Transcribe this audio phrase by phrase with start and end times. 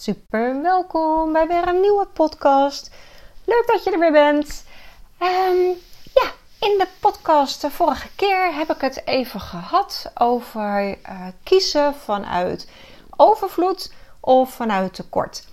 [0.00, 2.90] Super welkom bij weer een nieuwe podcast.
[3.44, 4.64] Leuk dat je er weer bent.
[5.22, 5.66] Um,
[6.14, 11.94] ja, in de podcast de vorige keer heb ik het even gehad over uh, kiezen
[11.94, 12.68] vanuit
[13.16, 15.48] overvloed of vanuit tekort.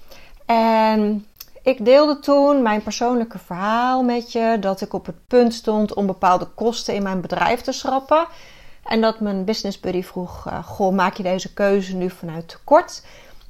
[0.46, 1.28] En
[1.64, 6.06] ik deelde toen mijn persoonlijke verhaal met je dat ik op het punt stond om
[6.06, 8.28] bepaalde kosten in mijn bedrijf te schrappen.
[8.84, 13.02] En dat mijn business buddy vroeg: uh, Goh, maak je deze keuze nu vanuit tekort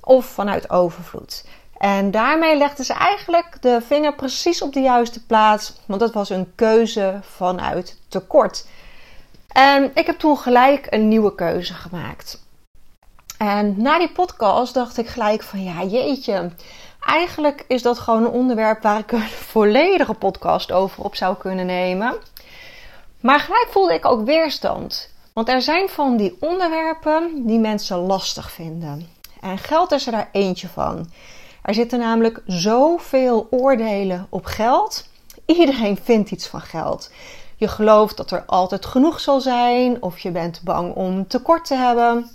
[0.08, 1.46] of vanuit overvloed?
[1.78, 6.30] En daarmee legden ze eigenlijk de vinger precies op de juiste plaats, want dat was
[6.30, 8.68] een keuze vanuit tekort.
[9.48, 12.46] En ik heb toen gelijk een nieuwe keuze gemaakt.
[13.38, 16.52] En na die podcast dacht ik gelijk van ja, jeetje.
[17.06, 19.22] Eigenlijk is dat gewoon een onderwerp waar ik een
[19.54, 22.16] volledige podcast over op zou kunnen nemen.
[23.20, 25.10] Maar gelijk voelde ik ook weerstand.
[25.34, 29.17] Want er zijn van die onderwerpen die mensen lastig vinden.
[29.42, 31.10] En geld is er daar eentje van.
[31.62, 35.10] Er zitten namelijk zoveel oordelen op geld.
[35.46, 37.12] Iedereen vindt iets van geld.
[37.56, 41.76] Je gelooft dat er altijd genoeg zal zijn, of je bent bang om tekort te
[41.76, 42.30] hebben.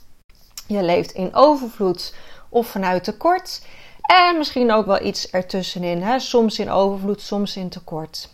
[0.67, 2.15] Je leeft in overvloed
[2.49, 3.63] of vanuit tekort.
[4.03, 6.03] En misschien ook wel iets ertussenin.
[6.03, 6.19] Hè?
[6.19, 8.29] Soms in overvloed, soms in tekort.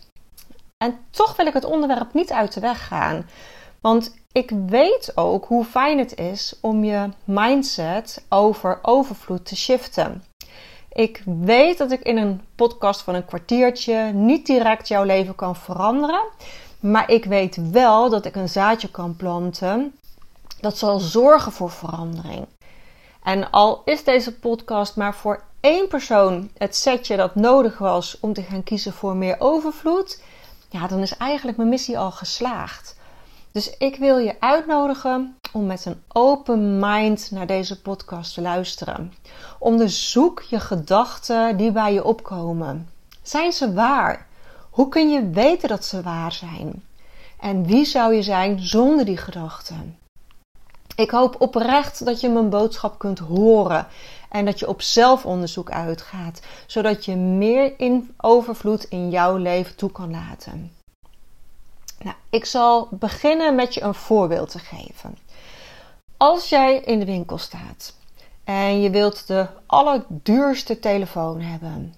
[0.77, 3.29] En toch wil ik het onderwerp niet uit de weg gaan.
[3.81, 10.23] Want ik weet ook hoe fijn het is om je mindset over overvloed te shiften.
[10.91, 15.55] Ik weet dat ik in een podcast van een kwartiertje niet direct jouw leven kan
[15.55, 16.21] veranderen.
[16.79, 19.93] Maar ik weet wel dat ik een zaadje kan planten
[20.59, 22.47] dat zal zorgen voor verandering.
[23.23, 28.33] En al is deze podcast maar voor één persoon het setje dat nodig was om
[28.33, 30.23] te gaan kiezen voor meer overvloed,
[30.69, 32.97] ja, dan is eigenlijk mijn missie al geslaagd.
[33.51, 39.13] Dus ik wil je uitnodigen om met een open mind naar deze podcast te luisteren.
[39.59, 42.89] Onderzoek je gedachten die bij je opkomen.
[43.21, 44.27] Zijn ze waar?
[44.69, 46.83] Hoe kun je weten dat ze waar zijn?
[47.39, 49.97] En wie zou je zijn zonder die gedachten?
[50.95, 53.87] Ik hoop oprecht dat je mijn boodschap kunt horen
[54.29, 59.91] en dat je op zelfonderzoek uitgaat, zodat je meer in overvloed in jouw leven toe
[59.91, 60.71] kan laten.
[61.99, 65.17] Nou, ik zal beginnen met je een voorbeeld te geven.
[66.17, 67.95] Als jij in de winkel staat
[68.43, 71.93] en je wilt de allerduurste telefoon hebben,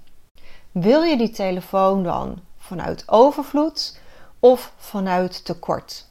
[0.72, 4.00] wil je die telefoon dan vanuit overvloed
[4.40, 6.10] of vanuit tekort?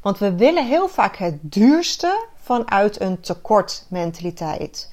[0.00, 4.92] Want we willen heel vaak het duurste vanuit een tekortmentaliteit.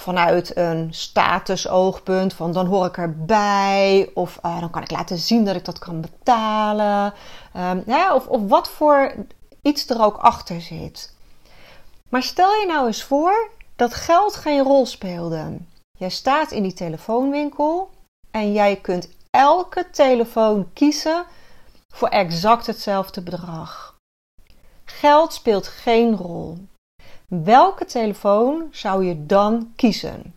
[0.00, 5.44] Vanuit een statusoogpunt van dan hoor ik erbij of uh, dan kan ik laten zien
[5.44, 7.14] dat ik dat kan betalen.
[7.56, 9.14] Um, ja, of, of wat voor
[9.62, 11.14] iets er ook achter zit.
[12.08, 15.56] Maar stel je nou eens voor dat geld geen rol speelde.
[15.98, 17.90] Jij staat in die telefoonwinkel
[18.30, 21.24] en jij kunt elke telefoon kiezen
[21.88, 23.96] voor exact hetzelfde bedrag.
[24.84, 26.58] Geld speelt geen rol.
[27.30, 30.34] Welke telefoon zou je dan kiezen?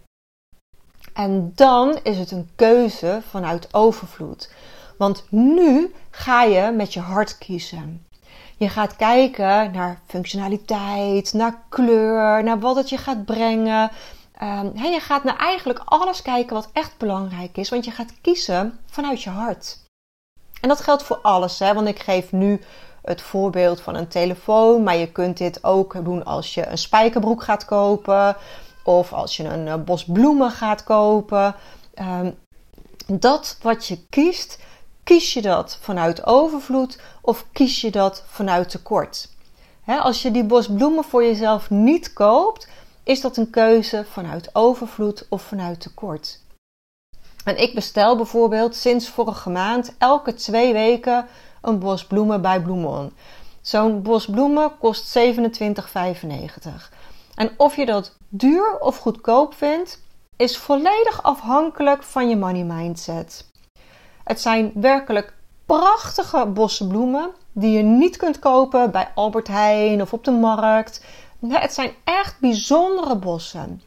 [1.13, 4.51] En dan is het een keuze vanuit overvloed.
[4.97, 8.07] Want nu ga je met je hart kiezen.
[8.57, 13.91] Je gaat kijken naar functionaliteit, naar kleur, naar wat het je gaat brengen.
[14.41, 18.79] Um, je gaat naar eigenlijk alles kijken wat echt belangrijk is, want je gaat kiezen
[18.85, 19.79] vanuit je hart.
[20.61, 21.73] En dat geldt voor alles, hè?
[21.73, 22.61] want ik geef nu
[23.03, 24.83] het voorbeeld van een telefoon.
[24.83, 28.35] Maar je kunt dit ook doen als je een spijkerbroek gaat kopen.
[28.83, 31.55] Of als je een eh, bos bloemen gaat kopen.
[31.93, 32.31] Ehm,
[33.07, 34.59] dat wat je kiest,
[35.03, 39.31] kies je dat vanuit overvloed of kies je dat vanuit tekort?
[39.85, 42.67] als je die bos bloemen voor jezelf niet koopt,
[43.03, 46.41] is dat een keuze vanuit overvloed of vanuit tekort.
[47.43, 51.27] En ik bestel bijvoorbeeld sinds vorige maand elke twee weken
[51.63, 53.13] een bos bloemen bij Bloemon.
[53.61, 55.29] Zo'n bos bloemen kost 27,95.
[57.35, 60.01] En of je dat duur of goedkoop vindt,
[60.35, 63.51] is volledig afhankelijk van je money mindset.
[64.23, 65.33] Het zijn werkelijk
[65.65, 71.05] prachtige bossen bloemen die je niet kunt kopen bij Albert Heijn of op de markt.
[71.47, 73.81] het zijn echt bijzondere bossen.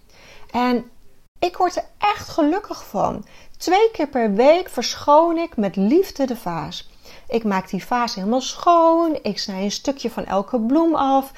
[0.50, 0.90] En
[1.38, 3.24] ik word er echt gelukkig van.
[3.58, 6.88] Twee keer per week verschoon ik met liefde de vaas.
[7.28, 9.18] Ik maak die vaas helemaal schoon.
[9.22, 11.32] Ik snij een stukje van elke bloem af.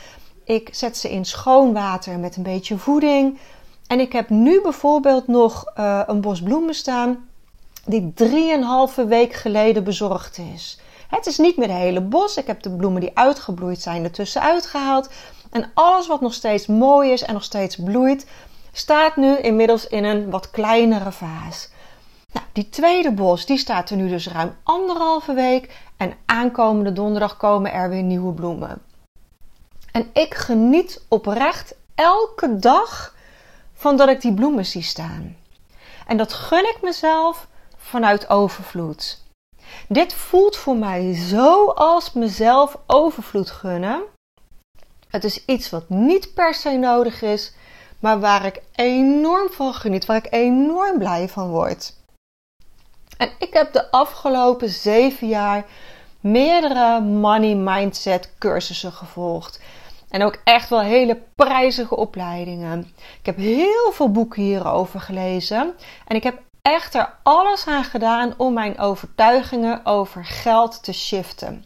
[0.45, 3.39] Ik zet ze in schoon water met een beetje voeding.
[3.87, 7.29] En ik heb nu bijvoorbeeld nog uh, een bos bloemen staan
[7.85, 10.81] die drieënhalve week geleden bezorgd is.
[11.09, 12.37] Het is niet meer de hele bos.
[12.37, 15.09] Ik heb de bloemen die uitgebloeid zijn ertussen uitgehaald.
[15.51, 18.27] En alles wat nog steeds mooi is en nog steeds bloeit,
[18.73, 21.69] staat nu inmiddels in een wat kleinere vaas.
[22.33, 25.77] Nou, die tweede bos die staat er nu dus ruim anderhalve week.
[25.97, 28.83] En aankomende donderdag komen er weer nieuwe bloemen.
[29.93, 33.15] En ik geniet oprecht elke dag
[33.75, 35.37] van dat ik die bloemen zie staan.
[36.07, 37.47] En dat gun ik mezelf
[37.77, 39.23] vanuit overvloed.
[39.89, 44.03] Dit voelt voor mij zo als mezelf overvloed gunnen.
[45.09, 47.55] Het is iets wat niet per se nodig is,
[47.99, 51.97] maar waar ik enorm van geniet, waar ik enorm blij van word.
[53.19, 55.65] En ik heb de afgelopen zeven jaar
[56.21, 59.61] meerdere money mindset cursussen gevolgd.
[60.09, 62.93] En ook echt wel hele prijzige opleidingen.
[63.19, 65.75] Ik heb heel veel boeken hierover gelezen.
[66.07, 71.65] En ik heb echt er alles aan gedaan om mijn overtuigingen over geld te shiften.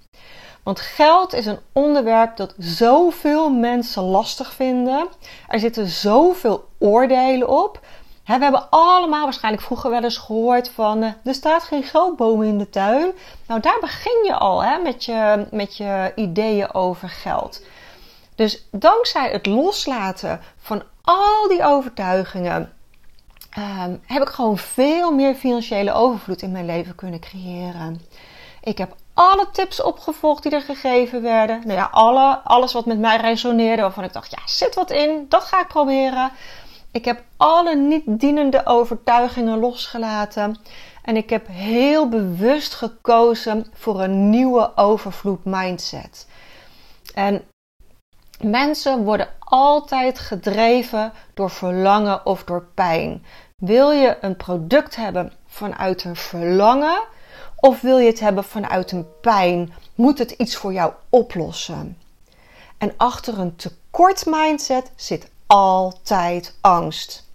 [0.62, 5.08] Want geld is een onderwerp dat zoveel mensen lastig vinden.
[5.48, 7.80] Er zitten zoveel oordelen op.
[8.24, 12.58] we hebben allemaal waarschijnlijk vroeger wel eens gehoord van uh, er staat geen geldboom in
[12.58, 13.12] de tuin.
[13.46, 17.62] Nou, daar begin je al hè, met, je, met je ideeën over geld.
[18.34, 22.72] Dus dankzij het loslaten van al die overtuigingen
[23.58, 28.00] um, heb ik gewoon veel meer financiële overvloed in mijn leven kunnen creëren.
[28.62, 31.60] Ik heb alle tips opgevolgd die er gegeven werden.
[31.64, 35.26] Nou ja, alle, alles wat met mij resoneerde, waarvan ik dacht, ja, zit wat in,
[35.28, 36.30] dat ga ik proberen.
[36.92, 40.56] Ik heb alle niet dienende overtuigingen losgelaten.
[41.02, 46.26] En ik heb heel bewust gekozen voor een nieuwe overvloed mindset.
[47.14, 47.42] En
[48.40, 53.24] mensen worden altijd gedreven door verlangen of door pijn.
[53.56, 57.02] Wil je een product hebben vanuit een verlangen
[57.56, 59.72] of wil je het hebben vanuit een pijn?
[59.94, 61.98] Moet het iets voor jou oplossen?
[62.78, 67.30] En achter een tekort mindset zit altijd angst.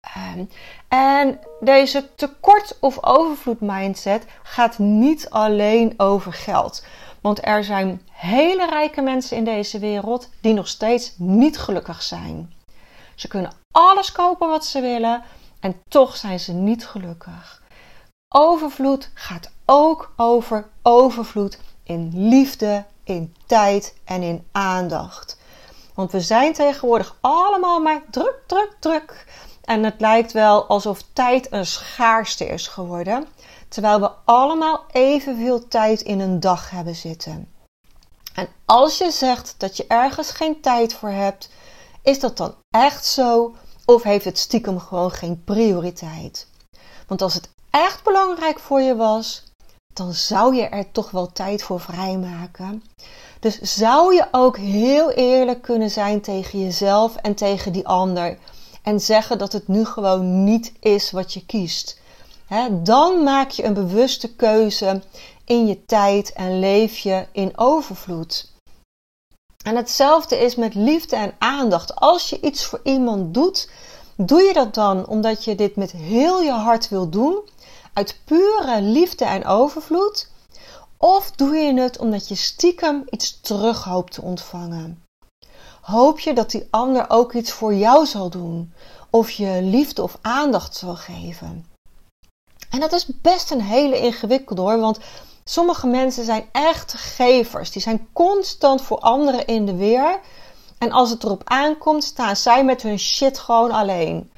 [0.00, 0.44] Ehm,
[0.88, 6.84] en deze tekort of overvloed mindset gaat niet alleen over geld.
[7.20, 12.54] Want er zijn hele rijke mensen in deze wereld die nog steeds niet gelukkig zijn.
[13.14, 15.22] Ze kunnen alles kopen wat ze willen
[15.60, 17.62] en toch zijn ze niet gelukkig.
[18.34, 25.38] Overvloed gaat ook over overvloed in liefde, in tijd en in aandacht.
[25.96, 29.26] Want we zijn tegenwoordig allemaal maar druk, druk, druk.
[29.64, 33.26] En het lijkt wel alsof tijd een schaarste is geworden,
[33.68, 37.52] terwijl we allemaal evenveel tijd in een dag hebben zitten.
[38.34, 41.50] En als je zegt dat je ergens geen tijd voor hebt,
[42.02, 43.54] is dat dan echt zo
[43.84, 46.48] of heeft het stiekem gewoon geen prioriteit?
[47.06, 49.44] Want als het echt belangrijk voor je was,
[49.92, 52.82] dan zou je er toch wel tijd voor vrijmaken.
[53.46, 58.38] Dus zou je ook heel eerlijk kunnen zijn tegen jezelf en tegen die ander.
[58.82, 62.00] En zeggen dat het nu gewoon niet is wat je kiest.
[62.72, 65.02] dan maak je een bewuste keuze
[65.44, 68.52] in je tijd en leef je in overvloed.
[69.64, 71.96] En hetzelfde is met liefde en aandacht.
[71.96, 73.70] Als je iets voor iemand doet,
[74.16, 77.40] doe je dat dan omdat je dit met heel je hart wil doen,
[77.92, 80.28] uit pure liefde en overvloed?
[80.98, 85.02] Of doe je het omdat je stiekem iets terug hoopt te ontvangen?
[85.80, 88.72] Hoop je dat die ander ook iets voor jou zal doen,
[89.10, 91.66] of je liefde of aandacht zal geven?
[92.70, 94.98] En dat is best een hele ingewikkelde hoor, want
[95.48, 97.70] Sommige mensen zijn echt gevers.
[97.70, 100.20] Die zijn constant voor anderen in de weer.
[100.78, 104.32] En als het erop aankomt, staan zij met hun shit gewoon alleen.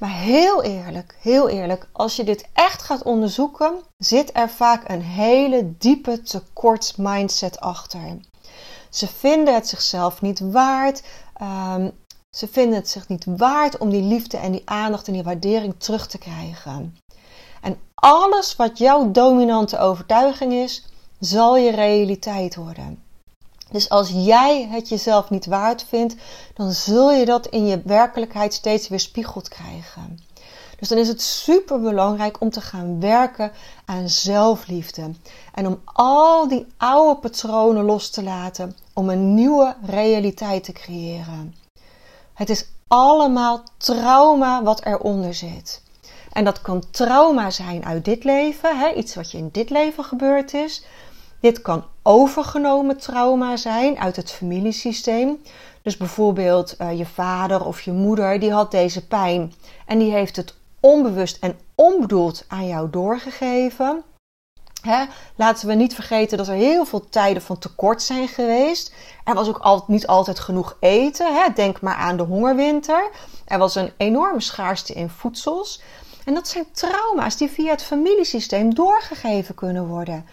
[0.00, 5.02] Maar heel eerlijk, heel eerlijk, als je dit echt gaat onderzoeken, zit er vaak een
[5.02, 8.20] hele diepe tekort mindset achter.
[8.90, 11.02] Ze vinden het zichzelf niet waard.
[11.42, 11.92] Um,
[12.30, 15.74] ze vinden het zich niet waard om die liefde en die aandacht en die waardering
[15.78, 16.96] terug te krijgen.
[17.60, 20.86] En alles wat jouw dominante overtuiging is,
[21.18, 23.09] zal je realiteit worden.
[23.70, 26.14] Dus als jij het jezelf niet waard vindt,
[26.54, 30.18] dan zul je dat in je werkelijkheid steeds weer spiegeld krijgen.
[30.78, 33.52] Dus dan is het super belangrijk om te gaan werken
[33.84, 35.10] aan zelfliefde.
[35.54, 41.54] En om al die oude patronen los te laten om een nieuwe realiteit te creëren.
[42.34, 45.82] Het is allemaal trauma wat eronder zit.
[46.32, 50.04] En dat kan trauma zijn uit dit leven, hè, iets wat je in dit leven
[50.04, 50.84] gebeurd is.
[51.40, 55.42] Dit kan overgenomen trauma zijn uit het familiesysteem.
[55.82, 59.52] Dus bijvoorbeeld uh, je vader of je moeder, die had deze pijn
[59.86, 64.02] en die heeft het onbewust en onbedoeld aan jou doorgegeven.
[64.82, 65.04] Hè?
[65.36, 68.94] Laten we niet vergeten dat er heel veel tijden van tekort zijn geweest.
[69.24, 71.34] Er was ook niet altijd genoeg eten.
[71.34, 71.52] Hè?
[71.54, 73.10] Denk maar aan de hongerwinter.
[73.44, 75.82] Er was een enorme schaarste in voedsels.
[76.24, 80.26] En dat zijn trauma's die via het familiesysteem doorgegeven kunnen worden.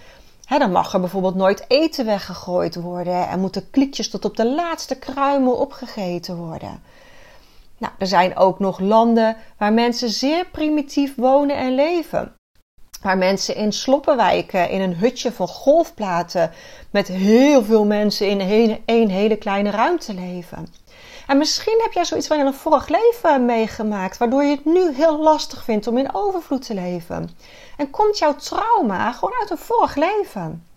[0.47, 4.95] Dan mag er bijvoorbeeld nooit eten weggegooid worden en moeten kliekjes tot op de laatste
[4.95, 6.81] kruimel opgegeten worden.
[7.77, 12.36] Nou, er zijn ook nog landen waar mensen zeer primitief wonen en leven.
[13.01, 16.51] Waar mensen in sloppenwijken in een hutje van golfplaten
[16.91, 20.67] met heel veel mensen in één hele kleine ruimte leven.
[21.27, 25.19] En misschien heb jij zoiets van een vorig leven meegemaakt, waardoor je het nu heel
[25.19, 27.29] lastig vindt om in overvloed te leven.
[27.77, 30.67] En komt jouw trauma gewoon uit een vorig leven.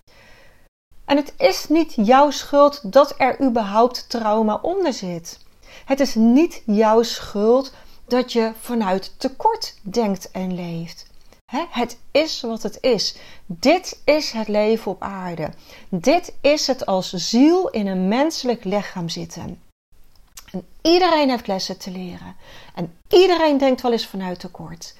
[1.05, 5.39] En het is niet jouw schuld dat er überhaupt trauma onder zit.
[5.85, 7.73] Het is niet jouw schuld
[8.07, 11.10] dat je vanuit tekort denkt en leeft.
[11.51, 13.17] Het is wat het is.
[13.47, 15.51] Dit is het leven op aarde.
[15.89, 19.63] Dit is het als ziel in een menselijk lichaam zitten.
[20.53, 22.37] En iedereen heeft lessen te leren.
[22.75, 24.97] En iedereen denkt wel eens vanuit tekort.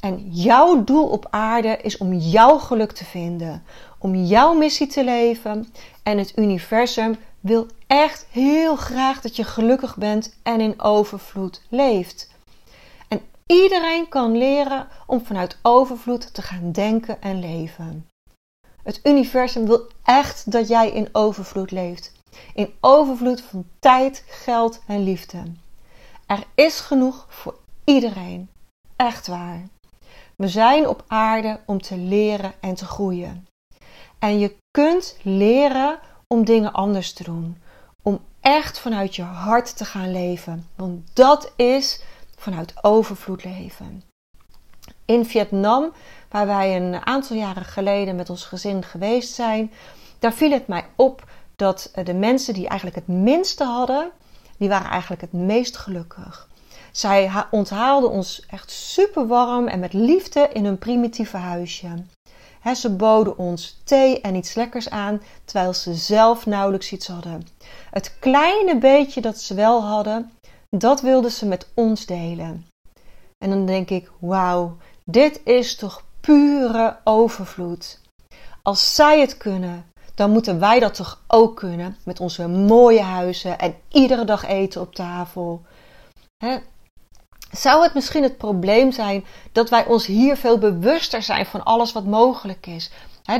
[0.00, 3.64] En jouw doel op aarde is om jouw geluk te vinden,
[3.98, 5.72] om jouw missie te leven.
[6.02, 12.33] En het universum wil echt heel graag dat je gelukkig bent en in overvloed leeft.
[13.46, 18.08] En iedereen kan leren om vanuit overvloed te gaan denken en leven.
[18.82, 22.12] Het universum wil echt dat jij in overvloed leeft.
[22.54, 25.42] In overvloed van tijd, geld en liefde.
[26.26, 28.48] Er is genoeg voor iedereen.
[28.96, 29.62] Echt waar.
[30.36, 33.46] We zijn op aarde om te leren en te groeien.
[34.18, 37.62] En je kunt leren om dingen anders te doen.
[38.02, 40.68] Om echt vanuit je hart te gaan leven.
[40.76, 42.02] Want dat is
[42.44, 44.02] vanuit overvloed leven.
[45.04, 45.92] In Vietnam,
[46.30, 49.72] waar wij een aantal jaren geleden met ons gezin geweest zijn,
[50.18, 51.24] daar viel het mij op
[51.56, 54.10] dat de mensen die eigenlijk het minste hadden,
[54.58, 56.48] die waren eigenlijk het meest gelukkig.
[56.92, 62.04] Zij onthaalden ons echt super warm en met liefde in hun primitieve huisje.
[62.74, 67.46] ze boden ons thee en iets lekkers aan, terwijl ze zelf nauwelijks iets hadden.
[67.90, 70.32] Het kleine beetje dat ze wel hadden,
[70.78, 72.66] dat wilden ze met ons delen.
[73.38, 78.00] En dan denk ik: wauw, dit is toch pure overvloed.
[78.62, 83.58] Als zij het kunnen, dan moeten wij dat toch ook kunnen met onze mooie huizen
[83.58, 85.62] en iedere dag eten op tafel.
[87.50, 91.92] Zou het misschien het probleem zijn dat wij ons hier veel bewuster zijn van alles
[91.92, 92.90] wat mogelijk is?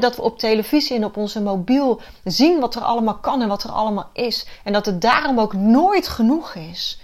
[0.00, 3.62] dat we op televisie en op onze mobiel zien wat er allemaal kan en wat
[3.62, 4.46] er allemaal is.
[4.64, 6.98] En dat het daarom ook nooit genoeg is.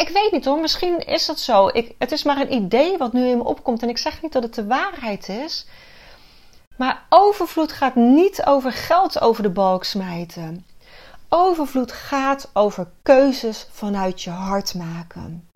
[0.00, 1.68] Ik weet niet hoor, misschien is dat zo.
[1.72, 3.82] Ik, het is maar een idee wat nu in me opkomt.
[3.82, 5.66] En ik zeg niet dat het de waarheid is.
[6.76, 10.66] Maar overvloed gaat niet over geld over de balk smijten.
[11.28, 15.48] Overvloed gaat over keuzes vanuit je hart maken.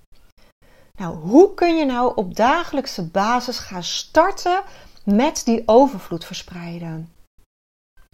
[0.98, 4.62] Nou, hoe kun je nou op dagelijkse basis gaan starten
[5.04, 7.12] met die overvloed verspreiden?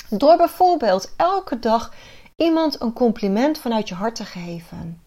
[0.08, 1.92] Door bijvoorbeeld elke dag
[2.36, 5.03] iemand een compliment vanuit je hart te geven.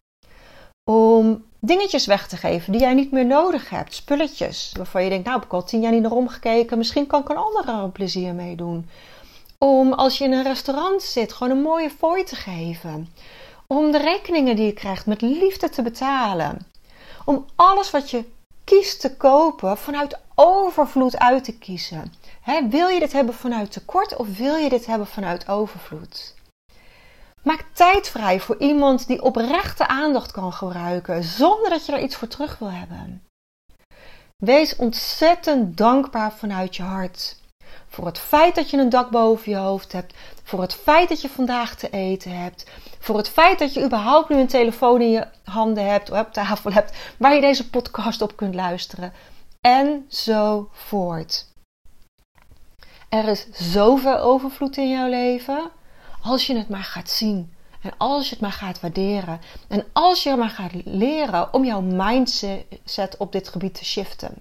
[0.89, 3.93] Om dingetjes weg te geven die jij niet meer nodig hebt.
[3.93, 6.77] Spulletjes waarvan je denkt, nou heb ik al tien jaar niet naar omgekeken.
[6.77, 8.89] Misschien kan ik een ander er plezier mee doen.
[9.57, 13.13] Om als je in een restaurant zit, gewoon een mooie fooi te geven.
[13.67, 16.67] Om de rekeningen die je krijgt met liefde te betalen.
[17.25, 18.23] Om alles wat je
[18.63, 22.13] kiest te kopen vanuit overvloed uit te kiezen.
[22.69, 26.35] wil je dit hebben vanuit tekort of wil je dit hebben vanuit overvloed?
[27.47, 32.15] Maak tijd vrij voor iemand die oprechte aandacht kan gebruiken zonder dat je er iets
[32.15, 33.23] voor terug wil hebben.
[34.37, 37.35] Wees ontzettend dankbaar vanuit je hart.
[37.87, 40.13] Voor het feit dat je een dak boven je hoofd hebt.
[40.43, 42.65] Voor het feit dat je vandaag te eten hebt.
[42.99, 46.33] Voor het feit dat je überhaupt nu een telefoon in je handen hebt of op
[46.33, 49.13] tafel hebt waar je deze podcast op kunt luisteren.
[49.61, 51.47] En zo voort.
[53.09, 55.71] Er is zoveel overvloed in jouw leven
[56.27, 59.39] als je het maar gaat zien En als je het maar gaat waarderen.
[59.67, 64.33] En als je maar gaat leren om jouw mindset op dit gebied te shiften.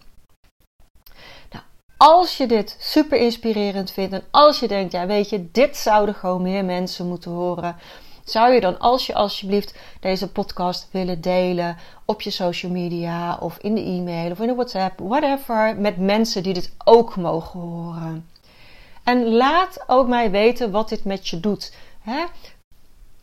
[1.50, 1.64] Nou,
[1.97, 6.14] als je dit super inspirerend vindt en als je denkt, ja weet je, dit zouden
[6.14, 7.76] gewoon meer mensen moeten horen.
[8.25, 13.59] Zou je dan als je alsjeblieft deze podcast willen delen op je social media of
[13.59, 18.26] in de e-mail of in de WhatsApp, whatever, met mensen die dit ook mogen horen.
[19.06, 21.72] En laat ook mij weten wat dit met je doet.
[22.00, 22.25] Hè?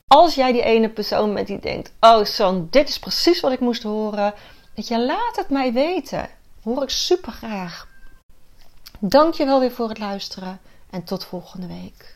[0.07, 3.59] Als jij die ene persoon bent die denkt: Oh, San, dit is precies wat ik
[3.59, 4.33] moest horen.
[4.87, 6.29] Laat het mij weten.
[6.63, 7.87] Hoor ik super graag.
[8.99, 10.59] Dank je wel weer voor het luisteren
[10.89, 12.15] en tot volgende week.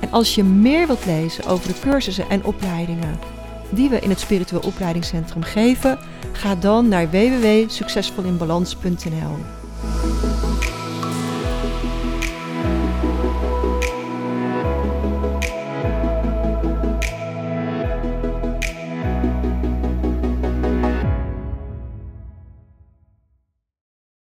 [0.00, 3.35] En als je meer wilt lezen over de cursussen en opleidingen
[3.76, 5.98] die we in het Spiritueel Opleidingscentrum geven,
[6.32, 9.65] ga dan naar www.succesvolinbalans.nl.